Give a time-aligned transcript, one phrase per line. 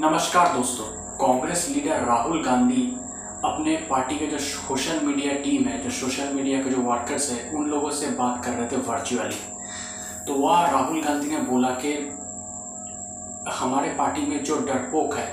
[0.00, 0.84] नमस्कार दोस्तों,
[1.18, 2.82] कांग्रेस लीडर राहुल गांधी
[3.44, 7.50] अपने पार्टी के जो सोशल मीडिया टीम है, जो सोशल मीडिया के जो वर्कर्स है,
[7.50, 9.36] उन लोगों से बात कर रहे थे वर्चुअली
[10.26, 11.92] तो वह राहुल गांधी ने बोला कि
[13.52, 15.28] हमारे पार्टी में जो डरपोक है,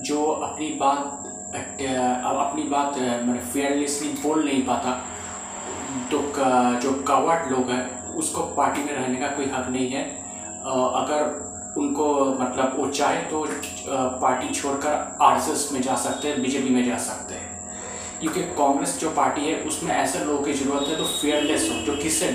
[0.00, 0.98] जो अपनी बात,
[2.24, 4.92] अब अपनी बात मैंने फेयरलेसली बोल नहीं पाता
[6.10, 6.22] तो
[6.82, 10.04] जो कवर्ड लोग हैं, उसको पार्टी में रहने का कोई हक नहीं है।
[10.62, 11.42] अगर
[11.78, 13.46] उनको मतलब वो चाहे तो
[14.20, 17.52] पार्टी छोड़कर आरएसएस में जा सकते हैं, बीजेपी में जा सकते हैं।
[18.20, 21.96] क्योंकि कांग्रेस जो पार्टी है, उसमें ऐसे लोगों की ज़रूरत है तो फेयरलेस हो, जो
[22.02, 22.30] किससे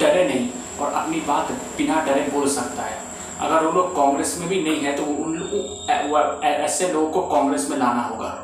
[0.00, 0.48] डरे नहीं
[0.80, 3.02] और अपनी बात बिना डरे बोल सकता है।
[3.40, 7.76] अगर वो लोग कांग्रेस में भी नहीं है तो उन ऐसे लोगों को कांग्रेस में
[7.78, 8.40] लाना होगा।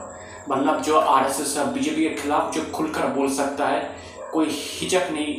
[0.50, 3.80] मतलब जो आर एस एस बीजेपी के खिलाफ जो खुलकर बोल सकता है,
[4.32, 5.34] कोई हिचक नहीं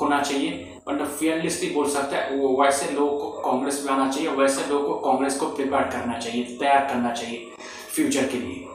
[0.00, 4.28] होना चाहिए। मतलब फेयरलेसली बोल सकता है, वो वैसे लोगों को कांग्रेस में आना चाहिए,
[4.30, 7.46] वैसे लोगों को कांग्रेस को प्रिपेयर करना चाहिए, तैयार करना चाहिए
[7.94, 8.66] फ्यूचर के लिए।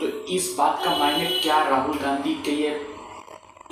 [0.00, 2.80] तो इस बात का मायने क्या राहुल गांधी के ये,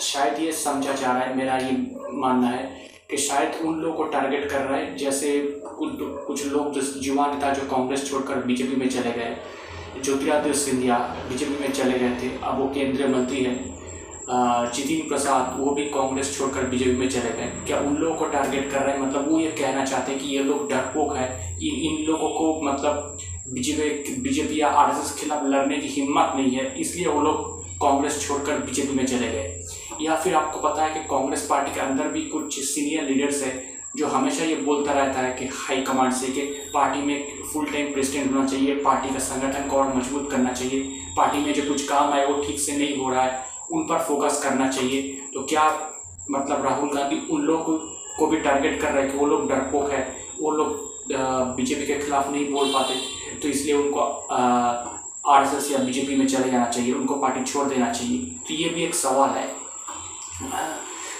[0.02, 1.76] शायद ये समझा जा रहा है, मेरा ये
[2.14, 2.66] मानना है
[3.10, 5.90] कि शायद उन लोगों को टारगेट कर रहा है, जैसे कुछ
[6.26, 9.36] कुछ लोग जो युवा नेता जो कांग्रेस छोड़कर बीजेपी में चले गए,
[10.04, 10.96] ज्योतिरादित्य सिंधिया
[11.28, 13.56] बीजेपी में चले गए थे, अब वो केंद्रीय मंत्री हैं।
[14.30, 18.70] जितिन प्रसाद, वो भी कांग्रेस छोड़कर बीजेपी में चले गए। क्या उन लोगों को टारगेट
[18.70, 19.02] कर रहे हैं?
[19.02, 22.60] मतलब वो ये कहना चाहते हैं कि ये लोग डरपोक है। इन इन लोगों को
[22.62, 23.18] मतलब
[23.48, 28.20] बीजेपी बीजेपी या आर के खिलाफ लड़ने की हिम्मत नहीं है, इसलिए वो लोग कांग्रेस
[28.26, 29.64] छोड़कर बीजेपी में चले गए।
[30.00, 33.52] या फिर आपको पता है कि कांग्रेस पार्टी के अंदर भी कुछ सीनियर लीडर्स है,
[33.96, 36.42] जो हमेशा ये बोलता रहता है कि हाई कमांड से कि
[36.74, 40.80] पार्टी में फुल टाइम प्रेसिडेंट होना चाहिए, पार्टी का संगठन को और मज़बूत करना चाहिए।
[41.16, 43.98] पार्टी में जो कुछ काम है वो ठीक से नहीं हो रहा है। उन पर
[44.04, 45.02] फोकस करना चाहिए।
[45.34, 45.64] तो क्या
[46.30, 47.66] मतलब राहुल गांधी उन लोग
[48.18, 50.06] को भी टारगेट कर रहे हैं कि वो लोग डरपोक है,
[50.40, 50.86] वो लोग
[51.56, 52.94] बीजेपी के खिलाफ नहीं बोल पाते।
[53.42, 54.00] तो इसलिए उनको
[55.30, 58.54] आर एस एस या बीजेपी में चले जाना चाहिए, उनको पार्टी छोड़ देना चाहिए। तो
[58.54, 59.46] ये भी एक सवाल है।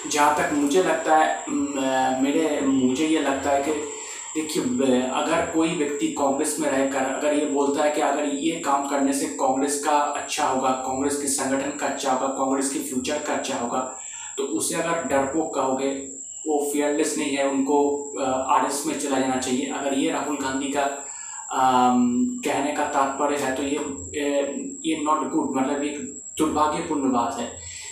[0.07, 1.45] जहाँ तक मुझे लगता है
[2.23, 3.73] मेरे, मुझे ये लगता है कि
[4.39, 8.89] देखिए अगर कोई व्यक्ति कांग्रेस में रहकर अगर ये बोलता है कि अगर ये काम
[8.89, 13.19] करने से कांग्रेस का अच्छा होगा कांग्रेस के संगठन का अच्छा होगा कांग्रेस के फ्यूचर
[13.19, 13.81] का अच्छा होगा
[14.39, 15.91] तो उसे अगर डरपोक कहोगे
[16.47, 17.79] वो फियरलेस नहीं है उनको
[18.25, 20.83] आर एस में चला जाना चाहिए। अगर ये राहुल गांधी का
[21.53, 21.95] आ,
[22.45, 23.79] कहने का तात्पर्य है तो ये
[24.87, 25.99] ये नॉट गुड मतलब एक
[26.39, 27.51] दुर्भाग्यपूर्ण बात है।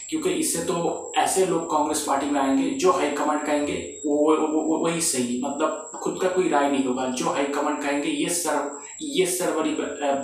[0.09, 3.75] क्योंकि इससे तो ऐसे लोग कांग्रेस पार्टी में आएँगे जो हाईकमांड कहेंगे
[4.07, 8.71] वो वही सही मतलब खुद का कोई राय नहीं होगा। जो हाईकमांड कहेंगे, ये सर्व
[9.03, 9.77] ये सर्व वाली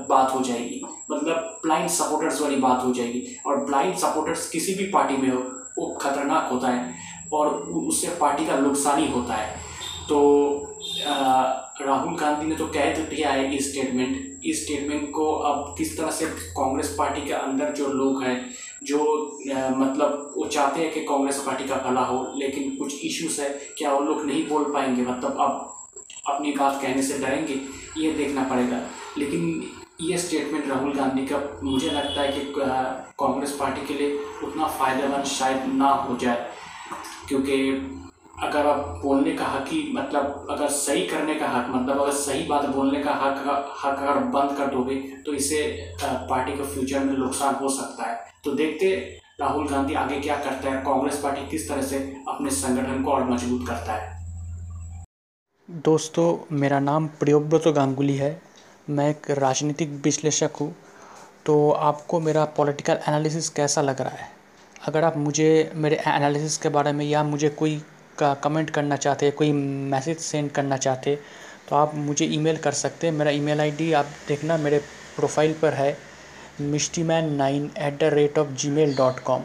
[0.08, 4.84] बात हो जाएगी। मतलब ब्लाइंड सपोर्टर्स वाली बात हो जाएगी। और ब्लाइंड सपोर्टर्स किसी भी
[4.90, 5.38] पार्टी में हो,
[5.78, 6.94] वो खतरनाक होता है
[7.32, 7.48] और
[7.80, 9.60] उससे पार्टी का नुकसान ही होता है।
[10.08, 10.18] तो
[11.82, 15.96] राहुल गांधी ने तो कह तो दिया है इस स्टेटमेंट इस स्टेटमेंट को अब किस
[15.98, 16.26] तरह से
[16.56, 18.34] कांग्रेस पार्टी के अंदर जो लोग हैं
[18.82, 18.98] जो
[19.52, 23.48] आ, मतलब वो चाहते हैं कि कांग्रेस पार्टी का भला हो लेकिन कुछ इश्यूज़ है
[23.78, 25.02] क्या वो लोग नहीं बोल पाएँगे?
[25.02, 25.68] मतलब अब
[26.26, 27.60] अपनी बात कहने से डरेंगे
[27.96, 28.80] ये देखना पड़ेगा।
[29.18, 29.62] लेकिन
[30.00, 35.24] ये स्टेटमेंट राहुल गांधी का मुझे लगता है कि कांग्रेस पार्टी के लिए उतना फ़ायदेमंद
[35.24, 36.46] शायद ना हो जाए।
[37.28, 37.58] क्योंकि
[38.42, 42.46] अगर आप बोलने का हक ही मतलब अगर सही करने का हक मतलब अगर सही
[42.46, 43.44] बात बोलने का हक
[43.84, 44.94] हक अगर बंद कर दोगे
[45.26, 45.62] तो इससे
[46.02, 48.86] पार्टी के फ्यूचर में नुकसान हो सकता है। तो देखते
[49.40, 51.96] राहुल गांधी आगे क्या करता है, कांग्रेस पार्टी किस तरह से
[52.28, 54.20] अपने संगठन को और मज़बूत करता है।
[55.68, 58.40] दोस्तों, मेरा नाम प्रियोव्रत गांगुली है।
[58.90, 60.74] मैं एक राजनीतिक विश्लेषक हूँ।
[61.46, 64.28] तो आपको मेरा पॉलिटिकल एनालिसिस कैसा लग रहा है?
[64.86, 67.82] अगर आप मुझे, मेरे एनालिसिस के बारे में या मुझे कोई
[68.18, 71.18] का कमेंट करना चाहते, कोई मैसेज सेंड करना चाहते
[71.68, 74.78] तो आप मुझे ईमेल कर सकते हैं। मेरा ईमेल आईडी आप देखना, मेरे
[75.16, 75.96] प्रोफ़ाइल पर है।
[76.60, 79.42] Mishti man nine eight the rate of Gmail dot com.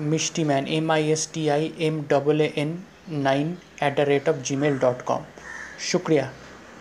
[0.00, 2.78] Mishti man M I S T I M double A N
[3.10, 5.24] nine eight the rate of Gmail dot com.
[5.90, 6.30] शुक्रिया।